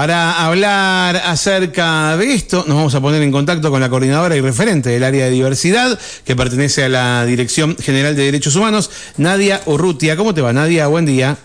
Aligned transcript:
Para 0.00 0.46
hablar 0.46 1.16
acerca 1.26 2.16
de 2.16 2.32
esto, 2.32 2.64
nos 2.66 2.74
vamos 2.74 2.94
a 2.94 3.02
poner 3.02 3.20
en 3.20 3.30
contacto 3.30 3.70
con 3.70 3.82
la 3.82 3.90
coordinadora 3.90 4.34
y 4.34 4.40
referente 4.40 4.88
del 4.88 5.04
área 5.04 5.26
de 5.26 5.30
diversidad, 5.30 5.98
que 6.24 6.34
pertenece 6.34 6.84
a 6.84 6.88
la 6.88 7.26
Dirección 7.26 7.76
General 7.76 8.16
de 8.16 8.22
Derechos 8.22 8.56
Humanos, 8.56 8.90
Nadia 9.18 9.60
Urrutia. 9.66 10.16
¿Cómo 10.16 10.32
te 10.32 10.40
va, 10.40 10.54
Nadia? 10.54 10.86
Buen 10.86 11.04
día. 11.04 11.36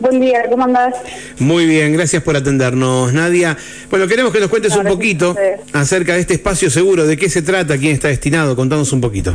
Buen 0.00 0.20
día, 0.20 0.46
¿cómo 0.50 0.64
andás? 0.64 0.96
Muy 1.38 1.66
bien, 1.66 1.92
gracias 1.92 2.24
por 2.24 2.36
atendernos, 2.36 3.12
Nadia. 3.12 3.56
Bueno, 3.88 4.08
queremos 4.08 4.32
que 4.32 4.40
nos 4.40 4.48
cuentes 4.48 4.74
un 4.74 4.86
poquito 4.86 5.36
acerca 5.72 6.14
de 6.14 6.22
este 6.22 6.34
espacio 6.34 6.68
seguro, 6.70 7.06
de 7.06 7.16
qué 7.16 7.30
se 7.30 7.42
trata, 7.42 7.78
quién 7.78 7.92
está 7.92 8.08
destinado, 8.08 8.56
contanos 8.56 8.92
un 8.92 9.00
poquito. 9.00 9.34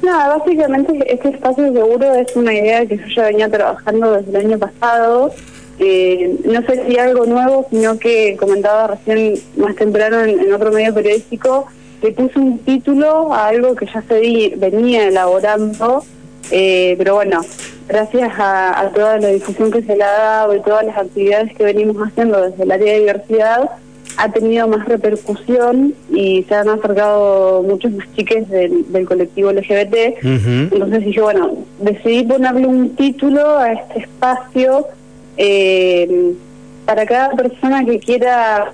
Nada, 0.00 0.36
básicamente 0.36 0.92
este 1.12 1.30
espacio 1.30 1.72
seguro 1.72 2.14
es 2.14 2.36
una 2.36 2.54
idea 2.54 2.86
que 2.86 2.98
yo 2.98 3.04
ya 3.16 3.24
venía 3.24 3.48
trabajando 3.48 4.12
desde 4.12 4.30
el 4.30 4.46
año 4.46 4.58
pasado. 4.60 5.34
Eh, 5.82 6.36
no 6.44 6.60
sé 6.66 6.84
si 6.86 6.98
algo 6.98 7.24
nuevo, 7.24 7.66
sino 7.70 7.98
que 7.98 8.36
comentaba 8.38 8.86
recién 8.88 9.40
más 9.56 9.74
temprano 9.76 10.22
en, 10.22 10.52
otro 10.52 10.70
medio 10.70 10.92
periodístico, 10.92 11.66
que 12.02 12.12
puse 12.12 12.38
un 12.38 12.58
título 12.58 13.32
a 13.32 13.48
algo 13.48 13.74
que 13.74 13.86
ya 13.86 14.02
se 14.02 14.52
venía 14.56 15.08
elaborando, 15.08 16.04
eh, 16.50 16.96
pero 16.98 17.14
bueno, 17.14 17.40
gracias 17.88 18.30
a, 18.36 18.90
toda 18.94 19.18
la 19.20 19.28
difusión 19.28 19.70
que 19.70 19.80
se 19.80 19.96
le 19.96 20.04
ha 20.04 20.12
dado 20.12 20.54
y 20.54 20.60
todas 20.60 20.84
las 20.84 20.98
actividades 20.98 21.56
que 21.56 21.64
venimos 21.64 21.96
haciendo 21.96 22.42
desde 22.42 22.62
el 22.62 22.72
área 22.72 22.92
de 22.92 22.98
diversidad, 23.00 23.70
ha 24.18 24.30
tenido 24.30 24.68
más 24.68 24.86
repercusión 24.86 25.94
y 26.12 26.42
se 26.42 26.54
han 26.54 26.68
acercado 26.68 27.62
muchos 27.62 27.92
más 27.92 28.06
chiques 28.14 28.46
del, 28.50 29.06
colectivo 29.06 29.50
LGBT. 29.50 30.22
Entonces 30.22 31.04
dije, 31.06 31.22
bueno, 31.22 31.56
decidí 31.78 32.24
ponerle 32.24 32.66
un 32.66 32.94
título 32.96 33.56
a 33.56 33.72
este 33.72 34.00
espacio 34.00 34.86
eh, 35.36 36.32
para 36.84 37.06
cada 37.06 37.30
persona 37.30 37.84
que 37.84 37.98
quiera 37.98 38.72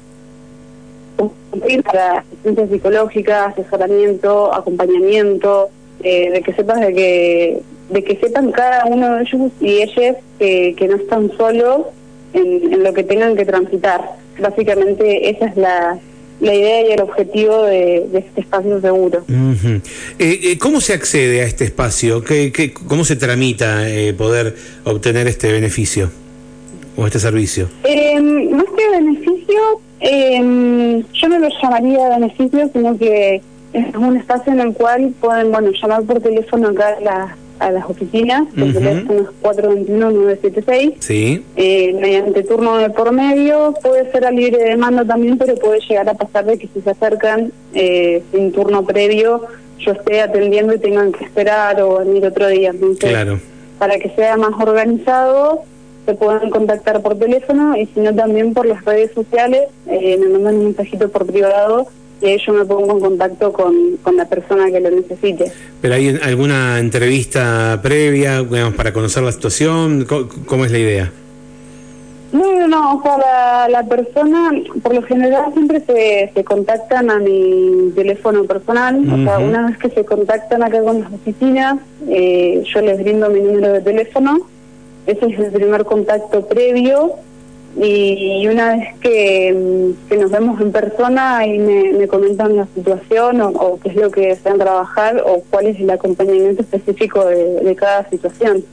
cumplir 1.51 1.83
para 1.83 2.19
asistencia 2.19 2.69
psicológica, 2.69 3.47
asesoramiento, 3.47 4.53
acompañamiento, 4.53 5.71
eh, 6.03 6.31
de 6.31 6.43
que 6.43 6.53
sepas 6.53 6.81
de 6.81 6.93
que 6.93 7.63
de 7.91 8.03
que 8.03 8.17
sepan 8.17 8.51
cada 8.53 8.87
uno 8.87 9.17
de 9.17 9.23
ellos 9.23 9.53
y 9.61 9.83
ellas 9.83 10.17
que, 10.39 10.87
no 10.89 10.97
están 10.97 11.31
solos 11.37 11.83
en, 12.33 12.83
lo 12.83 12.93
que 12.93 13.05
tengan 13.05 13.37
que 13.37 13.45
transitar. 13.45 14.17
Básicamente 14.41 15.31
esa 15.31 15.47
es 15.47 15.57
la, 15.57 15.99
la 16.41 16.55
idea 16.55 16.89
y 16.89 16.93
el 16.93 17.01
objetivo 17.01 17.63
de, 17.65 18.09
este 18.13 18.41
espacio 18.41 18.81
seguro. 18.81 19.25
Eh, 19.29 19.81
eh, 20.19 20.59
¿Cómo 20.59 20.81
se 20.81 20.95
accede 20.95 21.43
a 21.43 21.45
este 21.45 21.65
espacio? 21.65 22.23
¿Qué, 22.23 22.53
qué, 22.53 22.75
cómo 22.75 23.05
se 23.05 23.17
tramita 23.17 23.89
eh, 23.89 24.13
poder 24.15 24.57
obtener 24.85 25.29
este 25.29 25.53
beneficio 25.53 26.11
o 26.97 27.07
este 27.07 27.19
servicio? 27.19 27.69
más 27.85 28.65
que 28.77 28.91
beneficio, 28.91 29.61
yo 30.01 31.29
no 31.29 31.39
lo 31.39 31.49
llamaría 31.63 32.09
beneficio, 32.09 32.71
sino 32.73 32.97
que 32.99 33.41
es 33.73 33.95
un 33.95 34.17
espacio 34.17 34.53
en 34.53 34.61
el 34.61 34.73
cual 34.75 35.13
pueden 35.21 35.53
bueno 35.53 35.71
llamar 35.71 36.03
por 36.05 36.21
teléfono 36.21 36.69
acá 36.69 36.97
a 36.99 37.01
la 37.01 37.37
a 37.59 37.71
las 37.71 37.89
oficinas, 37.89 38.43
el 38.57 38.73
teléfono 38.73 39.21
es 39.21 39.29
421-976. 39.43 40.95
Sí. 40.99 41.45
Eh, 41.57 41.97
mediante 42.01 42.43
turno 42.43 42.77
de 42.79 42.91
por 42.91 43.13
medio, 43.13 43.75
puede 43.83 44.11
ser 44.13 44.27
a 44.27 44.31
libre 44.31 44.63
demanda 44.63 45.05
también, 45.05 45.39
pero 45.39 45.55
puede 45.55 45.81
llegar 45.81 46.09
a 46.09 46.15
pasar 46.15 46.45
de 46.45 46.59
que 46.59 46.69
si 46.73 46.81
se 46.81 46.91
acercan 46.91 47.53
eh, 47.75 48.23
sin 48.33 48.53
turno 48.53 48.85
previo, 48.85 49.43
yo 49.79 49.93
esté 49.93 50.21
atendiendo 50.21 50.75
y 50.75 50.79
tengan 50.79 51.13
que 51.13 51.25
esperar 51.25 51.81
o 51.81 51.99
venir 51.99 52.27
otro 52.27 52.49
día. 52.49 52.73
claro. 52.99 53.39
para 53.79 53.99
que 53.99 54.11
sea 54.11 54.37
más 54.37 54.53
organizado, 54.61 55.63
se 56.07 56.15
pueden 56.15 56.51
contactar 56.51 57.03
por 57.03 57.19
teléfono 57.19 57.77
y 57.77 57.87
si 57.87 58.01
no 58.01 58.15
también 58.15 58.55
por 58.55 58.65
las 58.65 58.85
redes 58.85 59.11
sociales, 59.13 59.63
eh, 59.87 60.17
me 60.19 60.29
mandan 60.29 60.55
un 60.57 60.65
mensajito 60.67 61.09
por 61.09 61.27
privado 61.27 61.87
y 62.23 62.27
ahí 62.27 62.39
yo 62.47 62.53
me 62.53 62.65
pongo 62.65 62.93
en 62.93 63.01
contacto 63.01 63.53
con, 63.53 63.75
con 64.03 64.17
la 64.17 64.25
persona 64.27 64.71
que 64.71 64.81
lo 64.81 64.91
necesite. 64.91 65.53
¿Pero 65.83 65.95
hay 65.95 66.19
alguna 66.23 66.79
entrevista 66.79 67.79
previa 67.83 68.43
digamos, 68.43 68.75
para 68.75 68.93
conocer 68.93 69.23
la 69.23 69.33
situación? 69.33 70.07
¿Cómo, 70.47 70.65
es 70.65 70.73
la 70.73 70.79
idea? 70.79 71.13
No, 72.33 72.59
no, 72.59 72.69
no, 72.69 72.97
o 72.97 73.03
sea, 73.03 73.69
la, 73.69 73.83
persona, 73.85 74.51
por 74.83 74.95
lo 74.95 75.03
general 75.03 75.53
siempre 75.53 75.81
se, 75.81 76.31
se 76.35 76.45
contactan 76.45 77.11
a 77.11 77.19
mi 77.19 77.93
teléfono 77.95 78.45
personal, 78.45 79.01
o 79.11 79.25
sea, 79.25 79.39
una 79.39 79.67
vez 79.69 79.79
que 79.79 79.91
se 79.91 80.05
contactan 80.05 80.63
acá 80.63 80.83
con 80.83 81.01
las 81.01 81.13
oficinas, 81.13 81.79
eh, 82.09 82.63
yo 82.73 82.81
les 82.81 82.99
brindo 82.99 83.31
mi 83.31 83.41
número 83.41 83.73
de 83.73 83.81
teléfono, 83.81 84.39
ese 85.07 85.27
es 85.27 85.39
el 85.39 85.53
primer 85.53 85.85
contacto 85.85 86.47
previo, 86.47 87.17
y 87.79 88.47
una 88.49 88.77
vez 88.77 88.95
que, 89.01 89.55
nos 90.19 90.31
vemos 90.31 90.61
en 90.61 90.73
persona 90.73 91.47
y 91.47 91.59
me, 91.59 92.09
comentan 92.09 92.57
la 92.57 92.67
situación 92.75 93.41
o, 93.43 93.79
qué 93.83 93.91
es 93.91 93.97
lo 93.97 94.11
que 94.11 94.29
desean 94.29 94.59
trabajar 94.59 95.23
o 95.27 95.43
cuál 95.51 95.67
es 95.67 95.79
el 95.79 95.91
acompañamiento 95.91 96.63
específico 96.63 97.27
de, 97.27 97.77
cada 97.77 98.09
situación. 98.09 98.65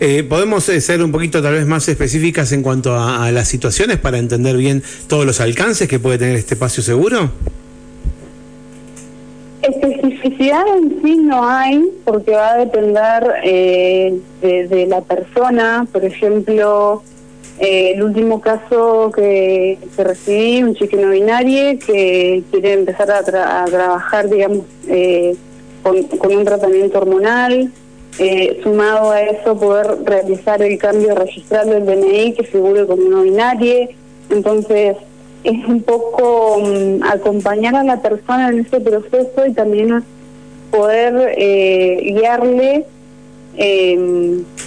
Eh, 0.00 0.22
¿Podemos 0.22 0.66
eh, 0.70 0.80
ser 0.80 1.02
un 1.02 1.12
poquito 1.12 1.42
tal 1.42 1.52
vez 1.52 1.66
más 1.66 1.86
específicas 1.88 2.52
en 2.52 2.62
cuanto 2.62 2.98
a, 2.98 3.30
las 3.30 3.48
situaciones 3.48 3.98
para 3.98 4.16
entender 4.16 4.56
bien 4.56 4.82
todos 5.06 5.26
los 5.26 5.40
alcances 5.40 5.86
que 5.86 5.98
puede 5.98 6.16
tener 6.16 6.36
este 6.36 6.54
espacio 6.54 6.82
seguro? 6.82 7.30
Especificidad 9.70 10.66
en 10.76 11.02
sí 11.02 11.16
no 11.16 11.48
hay, 11.48 11.84
porque 12.04 12.32
va 12.32 12.52
a 12.52 12.58
depender 12.58 13.34
eh, 13.44 14.18
de, 14.40 14.86
la 14.86 15.00
persona. 15.00 15.86
Por 15.92 16.04
ejemplo, 16.04 17.02
eh, 17.60 17.92
el 17.94 18.02
último 18.02 18.40
caso 18.40 19.12
que, 19.14 19.78
recibí, 19.96 20.62
un 20.62 20.74
chico 20.74 20.96
no 20.96 21.10
binario 21.10 21.78
que 21.78 22.42
quiere 22.50 22.72
empezar 22.72 23.10
a, 23.10 23.22
trabajar, 23.22 24.28
digamos, 24.28 24.64
eh, 24.88 25.36
con, 25.82 25.96
un 26.32 26.44
tratamiento 26.44 26.98
hormonal, 26.98 27.70
eh, 28.18 28.60
sumado 28.62 29.12
a 29.12 29.22
eso 29.22 29.58
poder 29.58 30.04
realizar 30.04 30.62
el 30.62 30.78
cambio 30.78 31.14
registral 31.14 31.70
del 31.70 31.86
DNI 31.86 32.34
que 32.34 32.44
figure 32.44 32.86
como 32.86 33.02
no 33.08 33.22
binario. 33.22 33.88
Entonces, 34.30 34.96
es 35.44 35.64
un 35.66 35.82
poco 35.82 36.60
mm, 36.60 37.02
acompañar 37.04 37.76
a 37.76 37.84
la 37.84 38.00
persona 38.00 38.48
en 38.48 38.60
ese 38.60 38.80
proceso 38.80 39.46
y 39.46 39.52
también 39.52 40.02
poder 40.70 41.34
guiarle 42.02 42.86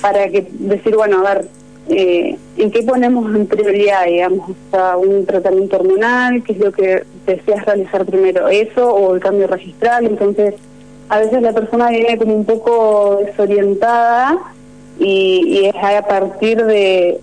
para 0.01 0.28
que 0.28 0.45
decir, 0.59 0.95
bueno, 0.95 1.25
a 1.25 1.33
ver, 1.35 1.47
eh, 1.89 2.38
en 2.57 2.72
qué 2.72 2.81
ponemos 2.83 3.33
en 3.35 3.45
prioridad, 3.45 4.06
digamos, 4.06 4.51
o 4.72 5.00
un 5.00 5.25
tratamiento 5.25 5.78
hormonal, 5.78 6.41
qué 6.44 6.53
es 6.53 6.59
lo 6.59 6.72
que 6.72 7.03
deseas 7.25 7.66
realizar 7.66 8.06
primero, 8.06 8.47
eso 8.47 8.94
o 8.94 9.16
el 9.16 9.22
cambio 9.22 9.47
registral, 9.47 10.06
entonces 10.06 10.56
a 11.09 11.19
veces 11.19 11.41
la 11.41 11.51
persona 11.51 11.89
viene 11.89 12.17
como 12.17 12.35
un 12.35 12.45
poco 12.45 13.19
desorientada 13.25 14.39
y, 15.03 15.65
es 15.65 15.75
a 15.75 16.01
partir 16.07 16.63
de, 16.63 17.19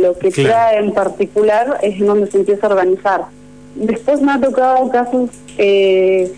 lo 0.00 0.18
que 0.18 0.30
trae 0.30 0.78
en 0.78 0.92
particular 0.92 1.78
es 1.82 2.00
en 2.00 2.06
donde 2.06 2.30
se 2.30 2.38
empieza 2.38 2.66
a 2.66 2.70
organizar. 2.70 3.24
Después 3.74 4.20
me 4.20 4.32
ha 4.32 4.40
tocado 4.40 4.88
casos 4.90 5.30
eh, 5.56 6.32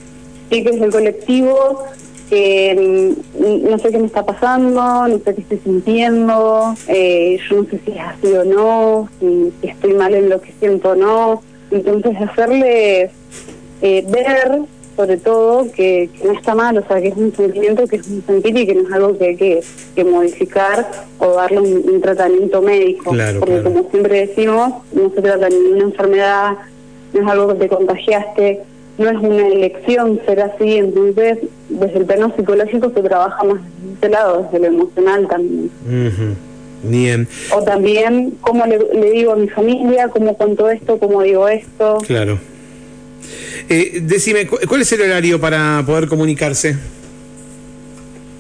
sí 0.51 0.65
que 0.65 0.71
es 0.71 0.83
el 0.83 0.91
colectivo 0.91 1.85
que 2.29 3.15
no 3.35 3.79
sé 3.79 3.91
qué 3.91 3.99
me 3.99 4.07
está 4.07 4.25
pasando, 4.25 5.09
no 5.09 5.19
sé 5.19 5.35
qué 5.35 5.41
estoy 5.41 5.59
sintiendo, 5.65 6.77
eh, 6.87 7.39
yo 7.49 7.63
no 7.63 7.69
sé 7.69 7.81
si 7.85 7.91
es 7.91 7.99
así 7.99 8.33
o 8.33 8.45
no, 8.45 9.09
si, 9.19 9.53
estoy 9.63 9.95
mal 9.95 10.15
en 10.15 10.29
lo 10.29 10.41
que 10.41 10.53
siento 10.61 10.91
o 10.91 10.95
no. 10.95 11.43
Entonces 11.73 12.17
hacerle 12.21 13.11
eh, 13.83 14.05
ver, 14.09 14.61
sobre 15.01 15.17
todo, 15.17 15.67
que, 15.73 16.11
no 16.23 16.33
está 16.33 16.55
mal, 16.55 16.77
o 16.77 16.87
sea, 16.87 17.01
que 17.01 17.09
es 17.09 17.17
un 17.17 17.35
sentimiento, 17.35 17.87
que 17.87 17.97
es 17.97 18.07
un 18.07 18.23
sentir 18.27 18.55
y 18.55 18.67
que 18.67 18.75
no 18.75 18.83
es 18.83 18.93
algo 18.93 19.17
que 19.17 19.25
hay 19.25 19.37
que, 19.37 20.05
modificar 20.05 20.91
o 21.19 21.35
darle 21.37 21.61
un, 21.61 22.01
tratamiento 22.03 22.61
médico. 22.61 23.15
Porque 23.39 23.63
como 23.63 23.89
siempre 23.91 24.27
decimos, 24.27 24.75
no 24.93 25.11
se 25.15 25.23
trata 25.23 25.49
de 25.49 25.59
ninguna 25.59 25.85
enfermedad, 25.85 26.53
no 27.15 27.23
es 27.23 27.27
algo 27.27 27.49
que 27.49 27.55
te 27.55 27.69
contagiaste, 27.69 28.61
no 28.99 29.09
es 29.09 29.17
una 29.17 29.49
elección 29.49 30.21
ser 30.27 30.43
así, 30.43 30.77
entonces 30.77 31.39
desde 31.71 31.99
el 31.99 32.05
plano 32.05 32.35
psicológico 32.37 32.91
se 32.95 33.03
trabaja 33.03 33.43
más 33.45 33.61
de 33.63 33.95
ese 33.95 34.09
lado, 34.11 34.43
desde 34.53 34.59
lo 34.59 34.67
emocional 34.67 35.27
también. 35.29 35.71
Bien. 36.83 37.27
O 37.57 37.63
también 37.63 38.35
cómo 38.43 38.67
le, 38.67 38.79
digo 39.13 39.33
a 39.33 39.37
mi 39.37 39.49
familia, 39.49 40.09
cómo 40.09 40.35
cuento 40.35 40.69
esto, 40.69 40.99
cómo 40.99 41.23
digo 41.23 41.49
esto. 41.49 41.99
Claro. 42.07 42.39
Eh, 43.73 44.01
decime, 44.03 44.49
¿cuál 44.49 44.81
es 44.81 44.93
el 44.93 45.03
horario 45.03 45.41
para 45.41 45.81
poder 45.87 46.09
comunicarse? 46.09 46.77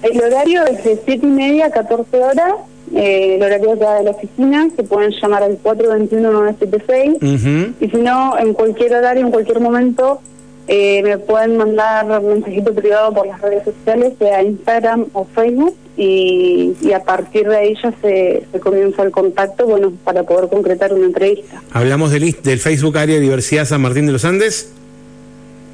El 0.02 0.20
horario 0.20 0.66
es 0.66 0.82
de 0.82 0.98
7 1.04 1.24
y 1.24 1.30
media 1.30 1.66
a 1.66 1.70
14 1.70 2.16
horas. 2.16 2.54
Eh, 2.92 3.36
el 3.36 3.42
horario 3.42 3.76
de 3.76 4.02
la 4.02 4.10
oficina, 4.10 4.68
se 4.74 4.82
pueden 4.82 5.12
llamar 5.12 5.44
al 5.44 5.56
421-976. 5.62 7.74
Y 7.80 7.88
si 7.88 7.96
no, 7.98 8.36
en 8.40 8.54
cualquier 8.54 8.94
horario, 8.94 9.24
en 9.24 9.30
cualquier 9.30 9.60
momento, 9.60 10.20
eh, 10.66 11.00
me 11.04 11.16
pueden 11.18 11.56
mandar 11.56 12.06
un 12.20 12.28
mensajito 12.28 12.74
privado 12.74 13.14
por 13.14 13.28
las 13.28 13.40
redes 13.40 13.62
sociales, 13.62 14.14
sea 14.18 14.42
Instagram 14.42 15.06
o 15.12 15.28
Facebook, 15.32 15.76
y, 15.96 16.74
a 16.92 17.04
partir 17.04 17.46
de 17.46 17.56
ahí 17.56 17.74
ya 17.80 17.94
se, 18.02 18.42
comienza 18.58 19.04
el 19.04 19.12
contacto, 19.12 19.64
bueno, 19.64 19.92
para 20.02 20.24
poder 20.24 20.48
concretar 20.48 20.92
una 20.92 21.06
entrevista. 21.06 21.62
Hablamos 21.70 22.10
del, 22.10 22.34
del 22.42 22.58
Facebook 22.58 22.98
Área 22.98 23.14
de 23.14 23.20
Diversidad 23.20 23.64
San 23.64 23.80
Martín 23.80 24.06
de 24.06 24.12
los 24.12 24.24
Andes. 24.24 24.72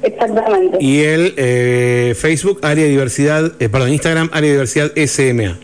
Exactamente. 0.03 0.77
Y 0.79 1.01
el 1.01 1.33
eh, 1.37 2.13
Facebook 2.15 2.59
Área 2.61 2.83
de 2.83 2.89
Diversidad, 2.91 3.51
eh, 3.59 3.69
perdón, 3.69 3.89
Instagram 3.89 4.29
Área 4.31 4.49
de 4.49 4.53
Diversidad 4.53 4.91
SMA. 4.95 5.57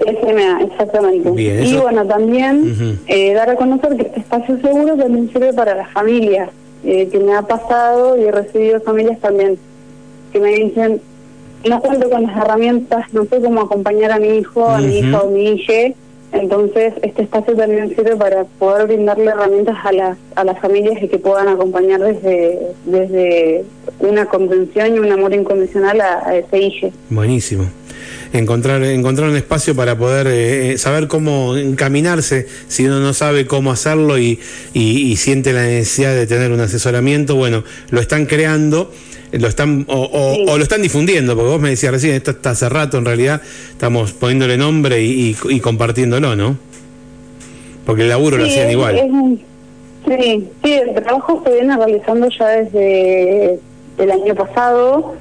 SMA, 0.00 0.62
exactamente. 0.62 1.30
y 1.42 1.76
bueno, 1.76 2.06
también 2.06 2.98
eh, 3.06 3.34
dar 3.34 3.50
a 3.50 3.56
conocer 3.56 3.96
que 3.96 4.02
este 4.02 4.20
espacio 4.20 4.58
seguro 4.60 4.96
también 4.96 5.30
sirve 5.30 5.52
para 5.52 5.74
las 5.74 5.90
familias, 5.90 6.48
que 6.82 7.20
me 7.22 7.34
ha 7.34 7.42
pasado 7.42 8.16
y 8.16 8.24
he 8.24 8.32
recibido 8.32 8.80
familias 8.80 9.20
también 9.20 9.58
que 10.32 10.40
me 10.40 10.54
dicen, 10.54 11.02
no 11.68 11.80
cuento 11.80 12.08
con 12.08 12.22
las 12.22 12.36
herramientas, 12.36 13.12
no 13.12 13.24
sé 13.24 13.40
cómo 13.42 13.60
acompañar 13.60 14.12
a 14.12 14.18
mi 14.18 14.38
hijo, 14.38 14.66
a 14.66 14.78
mi 14.78 15.00
hija 15.00 15.20
o 15.20 15.30
mi 15.30 15.50
hija. 15.50 15.94
Entonces, 16.32 16.94
este 17.02 17.22
espacio 17.22 17.56
también 17.56 17.88
sirve 17.88 18.14
para 18.16 18.44
poder 18.44 18.86
brindarle 18.86 19.26
herramientas 19.26 19.76
a 19.84 19.92
las, 19.92 20.18
a 20.36 20.44
las 20.44 20.60
familias 20.60 21.02
y 21.02 21.08
que 21.08 21.18
puedan 21.18 21.48
acompañar 21.48 22.00
desde, 22.00 22.58
desde 22.86 23.64
una 23.98 24.26
convención 24.26 24.94
y 24.94 24.98
un 25.00 25.10
amor 25.10 25.34
incondicional 25.34 26.00
a, 26.00 26.36
ese 26.36 26.58
hijo. 26.58 26.90
Buenísimo. 27.08 27.68
Encontrar, 28.32 28.82
encontrar 28.84 29.28
un 29.28 29.36
espacio 29.36 29.74
para 29.74 29.98
poder 29.98 30.28
eh, 30.28 30.78
saber 30.78 31.08
cómo 31.08 31.56
encaminarse 31.56 32.46
si 32.68 32.86
uno 32.86 33.00
no 33.00 33.12
sabe 33.12 33.46
cómo 33.46 33.72
hacerlo 33.72 34.16
y, 34.18 34.38
y 34.72 35.16
siente 35.16 35.52
la 35.52 35.64
necesidad 35.64 36.14
de 36.14 36.28
tener 36.28 36.52
un 36.52 36.60
asesoramiento. 36.60 37.34
Bueno, 37.34 37.64
lo 37.90 38.00
están 38.00 38.26
creando 38.26 38.92
lo 39.32 39.48
están 39.48 39.84
o, 39.88 40.44
lo 40.46 40.62
están 40.62 40.82
difundiendo, 40.82 41.34
porque 41.36 41.50
vos 41.50 41.60
me 41.60 41.70
decías 41.70 41.92
recién, 41.92 42.14
esto 42.14 42.32
está 42.32 42.50
hace 42.50 42.68
rato 42.68 42.98
en 42.98 43.04
realidad, 43.04 43.40
estamos 43.70 44.12
poniéndole 44.12 44.56
nombre 44.56 45.02
y, 45.02 45.34
compartiéndolo, 45.60 46.36
¿no? 46.36 46.56
Porque 47.86 48.02
el 48.02 48.08
laburo 48.08 48.36
lo 48.36 48.44
hacían 48.44 48.70
igual. 48.70 49.38
sí, 50.06 50.48
sí, 50.62 50.72
el 50.72 50.94
trabajo 50.94 51.42
se 51.44 51.52
viene 51.52 51.76
realizando 51.76 52.28
ya 52.28 52.48
desde 52.48 53.58
el 53.98 54.10
año 54.10 54.34
pasado, 54.34 55.14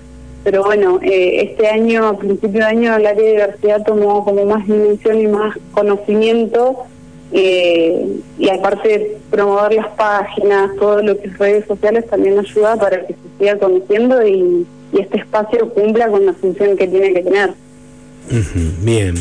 pero 0.44 0.64
bueno, 0.64 1.00
eh, 1.02 1.50
este 1.52 1.68
año, 1.68 2.08
a 2.08 2.18
principio 2.18 2.62
de 2.62 2.66
año, 2.66 2.96
el 2.96 3.06
área 3.06 3.22
de 3.22 3.32
diversidad 3.32 3.84
tomó 3.84 4.24
como 4.24 4.46
más 4.46 4.66
dimensión 4.66 5.20
y 5.20 5.28
más 5.28 5.56
conocimiento 5.72 6.86
eh, 7.32 8.22
y 8.40 8.50
aparte 8.50 9.18
promover 9.30 9.74
las 9.74 9.88
páginas, 9.90 10.72
todo 10.80 11.02
lo 11.02 11.20
que 11.20 11.28
es 11.28 11.38
redes 11.38 11.66
sociales 11.66 12.08
también 12.08 12.40
ayuda 12.40 12.76
para 12.76 13.06
que 13.06 13.14
se 13.14 13.29
siga 13.40 13.58
conociendo 13.58 14.26
y, 14.26 14.66
este 14.92 15.20
espacio 15.20 15.70
cumpla 15.70 16.08
con 16.08 16.26
la 16.26 16.34
función 16.34 16.76
que 16.76 16.88
tiene 16.88 17.14
que 17.14 17.22
tener. 17.22 17.54
Bien. 18.82 19.14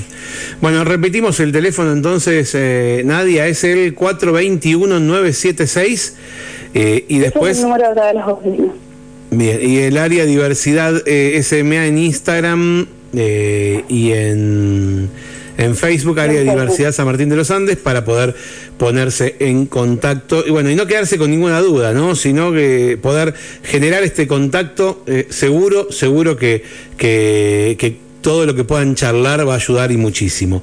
Bueno, 0.62 0.82
repetimos 0.84 1.40
el 1.40 1.52
teléfono 1.52 1.92
entonces, 1.92 2.54
eh, 2.54 3.02
Nadia, 3.04 3.46
es 3.46 3.64
el 3.64 3.94
421-976 3.94 6.14
eh, 6.72 7.04
y 7.06 7.18
después... 7.18 7.58
Es 7.58 7.64
el 7.64 7.70
número 7.70 7.94
de 7.94 8.14
las 8.14 8.28
oficinas. 8.28 8.70
Bien, 9.30 9.58
y 9.62 9.76
el 9.78 9.96
área 9.98 10.24
diversidad 10.24 11.02
eh, 11.06 11.38
SMA 11.42 11.86
en 11.86 11.98
Instagram 11.98 12.86
eh, 13.14 13.84
y 13.88 14.12
en 14.12 15.10
en 15.58 15.74
Facebook, 15.74 16.18
Área 16.20 16.38
de 16.38 16.44
Diversidad 16.44 16.92
San 16.92 17.04
Martín 17.04 17.28
de 17.28 17.36
los 17.36 17.50
Andes, 17.50 17.76
para 17.76 18.04
poder 18.04 18.34
ponerse 18.78 19.36
en 19.40 19.66
contacto 19.66 20.44
y 20.46 20.50
bueno, 20.50 20.70
y 20.70 20.76
no 20.76 20.86
quedarse 20.86 21.18
con 21.18 21.30
ninguna 21.30 21.60
duda, 21.60 21.92
¿no? 21.92 22.14
Sino 22.14 22.52
que 22.52 22.98
poder 23.02 23.34
generar 23.64 24.04
este 24.04 24.26
contacto 24.26 25.02
eh, 25.06 25.26
seguro, 25.30 25.90
seguro 25.90 26.36
que, 26.36 26.62
que, 26.96 27.98
todo 28.22 28.46
lo 28.46 28.54
que 28.54 28.64
puedan 28.64 28.94
charlar 28.94 29.46
va 29.46 29.54
a 29.54 29.56
ayudar 29.56 29.90
y 29.90 29.96
muchísimo. 29.96 30.62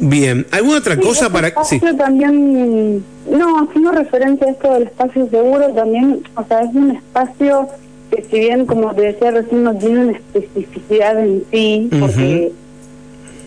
Bien, 0.00 0.46
¿alguna 0.50 0.78
otra 0.78 0.96
cosa 0.96 1.30
para...? 1.30 1.52
Sí. 1.64 1.80
también, 1.96 3.04
no, 3.30 3.60
haciendo 3.60 3.92
referencia 3.92 4.46
a 4.46 4.50
esto 4.50 4.74
del 4.74 4.82
espacio 4.84 5.28
seguro, 5.30 5.68
también, 5.74 6.22
o 6.34 6.44
sea, 6.44 6.62
es 6.62 6.74
un 6.74 6.90
espacio 6.92 7.68
que 8.10 8.24
si 8.30 8.40
bien, 8.40 8.66
como 8.66 8.94
te 8.94 9.02
decía 9.02 9.30
recién, 9.30 9.64
no 9.64 9.74
tiene 9.76 10.00
una 10.00 10.12
especificidad 10.12 11.18
en 11.18 11.44
sí, 11.50 11.88
porque 11.98 12.52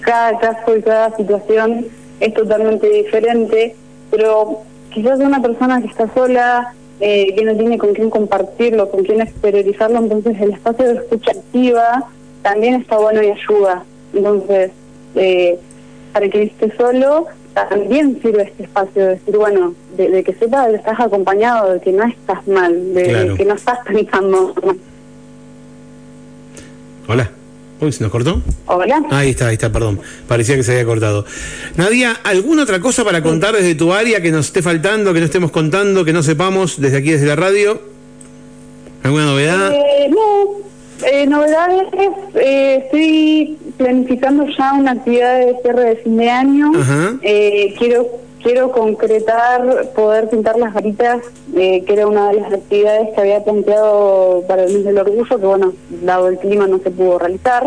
cada 0.05 0.37
caso 0.39 0.77
y 0.77 0.81
cada 0.81 1.15
situación 1.15 1.87
es 2.19 2.33
totalmente 2.33 2.87
diferente, 2.89 3.75
pero 4.11 4.61
quizás 4.93 5.19
una 5.19 5.41
persona 5.41 5.81
que 5.81 5.87
está 5.87 6.11
sola, 6.13 6.73
eh, 7.01 7.33
que 7.35 7.43
no 7.43 7.55
tiene 7.57 7.77
con 7.77 7.93
quién 7.93 8.09
compartirlo, 8.09 8.89
con 8.89 9.03
quién 9.03 9.21
exteriorizarlo, 9.21 9.97
entonces 9.97 10.39
el 10.39 10.51
espacio 10.51 10.87
de 10.87 10.93
escucha 10.95 11.31
activa 11.31 12.05
también 12.41 12.75
está 12.75 12.97
bueno 12.97 13.21
y 13.21 13.31
ayuda. 13.31 13.83
Entonces, 14.13 14.71
eh, 15.15 15.59
para 16.13 16.29
que 16.29 16.43
esté 16.43 16.75
solo, 16.77 17.25
también 17.53 18.21
sirve 18.21 18.43
este 18.43 18.63
espacio 18.63 19.03
de 19.03 19.09
decir, 19.11 19.35
bueno, 19.35 19.73
de, 19.97 20.23
que 20.23 20.33
sepa 20.35 20.67
que 20.67 20.75
estás 20.75 20.99
acompañado, 20.99 21.73
de 21.73 21.79
que 21.81 21.91
no 21.91 22.03
estás 22.05 22.47
mal, 22.47 22.93
de 22.93 23.33
que 23.35 23.45
no 23.45 23.55
estás 23.55 23.79
pensando. 23.85 24.53
Hola. 27.07 27.29
Uy, 27.81 27.91
¿se 27.91 28.03
nos 28.03 28.11
cortó? 28.11 28.41
Hola. 28.67 29.03
Ahí 29.11 29.31
está, 29.31 29.47
ahí 29.47 29.55
está, 29.55 29.71
perdón. 29.71 29.99
Parecía 30.27 30.55
que 30.55 30.63
se 30.63 30.71
había 30.71 30.85
cortado. 30.85 31.25
Nadia, 31.75 32.13
¿alguna 32.23 32.63
otra 32.63 32.79
cosa 32.79 33.03
para 33.03 33.21
contar 33.21 33.53
desde 33.55 33.75
tu 33.75 33.91
área 33.91 34.21
que 34.21 34.31
nos 34.31 34.47
esté 34.47 34.61
faltando, 34.61 35.13
que 35.13 35.19
no 35.19 35.25
estemos 35.25 35.51
contando, 35.51 36.05
que 36.05 36.13
no 36.13 36.23
sepamos 36.23 36.79
desde 36.79 36.97
aquí, 36.97 37.11
desde 37.11 37.27
la 37.27 37.35
radio? 37.35 37.81
¿Alguna 39.03 39.25
novedad? 39.25 39.73
Eh, 39.73 40.09
no, 40.09 40.65
eh, 41.03 41.25
novedades. 41.27 41.87
Eh, 42.35 42.83
estoy 42.83 43.57
planificando 43.77 44.45
ya 44.57 44.73
una 44.73 44.91
actividad 44.91 45.39
de 45.39 45.57
cierre 45.61 45.89
de 45.89 45.95
fin 45.97 46.17
de 46.17 46.29
año. 46.29 46.71
Eh, 47.21 47.73
quiero 47.77 48.25
quiero 48.45 48.71
concretar, 48.71 49.91
poder 49.95 50.29
pintar 50.29 50.55
las 50.59 50.71
varitas, 50.71 51.19
eh, 51.55 51.83
que 51.83 51.93
era 51.93 52.05
una 52.05 52.29
de 52.29 52.41
las 52.41 52.53
actividades 52.53 53.09
que 53.15 53.21
había 53.21 53.43
planteado 53.43 54.43
para 54.47 54.65
el 54.65 54.73
mes 54.73 54.85
del 54.85 54.99
orgullo, 54.99 55.39
que 55.39 55.45
bueno, 55.47 55.73
dado 55.89 56.27
el 56.27 56.37
clima 56.37 56.67
no 56.67 56.77
se 56.77 56.91
pudo 56.91 57.17
realizar. 57.17 57.63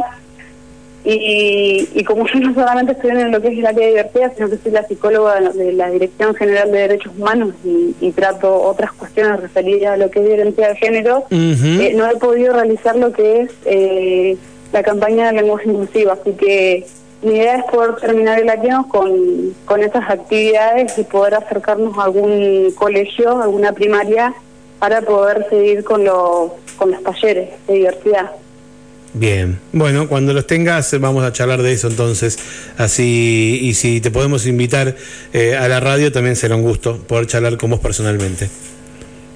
Y, 1.04 1.88
y 1.94 2.04
como 2.04 2.26
yo 2.26 2.40
no 2.40 2.54
solamente 2.54 2.92
estoy 2.92 3.10
en 3.10 3.30
lo 3.30 3.40
que 3.40 3.48
es 3.48 3.58
el 3.58 3.66
área 3.66 3.86
de 3.86 3.92
diversidad, 3.92 4.32
sino 4.36 4.50
que 4.50 4.58
soy 4.58 4.72
la 4.72 4.86
psicóloga 4.86 5.40
de 5.40 5.72
la 5.72 5.90
Dirección 5.90 6.34
General 6.34 6.70
de 6.70 6.78
Derechos 6.78 7.12
Humanos 7.16 7.54
y, 7.64 8.12
trato 8.12 8.62
otras 8.62 8.92
cuestiones 8.92 9.40
referidas 9.40 9.92
a 9.92 9.96
lo 9.96 10.10
que 10.10 10.20
es 10.20 10.26
violencia 10.26 10.68
de 10.68 10.76
género, 10.76 11.24
eh, 11.30 11.92
no 11.94 12.10
he 12.10 12.16
podido 12.16 12.52
realizar 12.52 12.96
lo 12.96 13.12
que 13.12 13.42
es 13.42 13.50
eh, 13.64 14.36
la 14.72 14.82
campaña 14.82 15.28
de 15.28 15.40
lenguaje 15.40 15.68
inclusivo, 15.68 16.10
así 16.10 16.32
que 16.32 16.84
mi 17.22 17.34
idea 17.34 17.56
es 17.56 17.64
poder 17.64 17.96
terminar 17.96 18.40
el 18.40 18.48
año 18.48 18.86
con, 18.88 19.54
con 19.64 19.82
esas 19.82 20.08
actividades 20.10 20.98
y 20.98 21.04
poder 21.04 21.34
acercarnos 21.34 21.96
a 21.98 22.04
algún 22.04 22.72
colegio, 22.76 23.40
alguna 23.40 23.72
primaria, 23.72 24.34
para 24.78 25.02
poder 25.02 25.46
seguir 25.48 25.84
con 25.84 26.04
los, 26.04 26.52
con 26.76 26.90
los 26.90 27.02
talleres 27.02 27.50
de 27.66 27.74
diversidad. 27.74 28.32
Bien, 29.14 29.58
bueno, 29.72 30.06
cuando 30.06 30.34
los 30.34 30.46
tengas 30.46 30.98
vamos 31.00 31.24
a 31.24 31.32
charlar 31.32 31.62
de 31.62 31.72
eso 31.72 31.88
entonces, 31.88 32.38
así 32.76 33.58
y 33.62 33.74
si 33.74 34.00
te 34.00 34.10
podemos 34.10 34.46
invitar 34.46 34.96
eh, 35.32 35.56
a 35.56 35.66
la 35.66 35.80
radio 35.80 36.12
también 36.12 36.36
será 36.36 36.56
un 36.56 36.62
gusto 36.62 36.98
poder 36.98 37.26
charlar 37.26 37.56
con 37.56 37.70
vos 37.70 37.80
personalmente. 37.80 38.48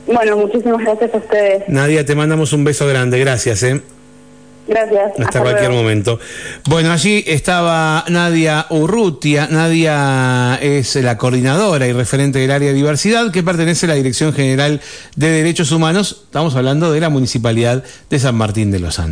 Bueno, 0.07 0.37
muchísimas 0.37 0.81
gracias 0.83 1.15
a 1.15 1.17
ustedes. 1.17 1.63
Nadia, 1.69 2.05
te 2.05 2.15
mandamos 2.15 2.53
un 2.53 2.65
beso 2.65 2.87
grande, 2.87 3.19
gracias. 3.19 3.63
¿eh? 3.63 3.81
Gracias. 4.67 5.13
Hasta, 5.19 5.41
cualquier 5.41 5.71
momento. 5.71 6.19
Bueno, 6.69 6.93
allí 6.93 7.25
estaba 7.27 8.05
Nadia 8.09 8.67
Urrutia. 8.71 9.49
Nadia 9.51 10.59
es 10.61 10.95
la 10.97 11.19
coordinadora 11.19 11.87
y 11.87 11.93
referente 11.93 12.39
del 12.39 12.51
área 12.51 12.69
de 12.69 12.75
diversidad 12.75 13.33
que 13.33 13.43
pertenece 13.43 13.87
a 13.87 13.91
la 13.91 13.95
Dirección 13.95 14.33
General 14.33 14.81
de 15.17 15.31
Derechos 15.31 15.73
Humanos. 15.73 16.23
Estamos 16.25 16.55
hablando 16.55 16.93
de 16.93 17.01
la 17.01 17.09
Municipalidad 17.09 17.83
de 18.09 18.19
San 18.19 18.37
Martín 18.37 18.71
de 18.71 18.79
los 18.79 18.99
Andes. 18.99 19.11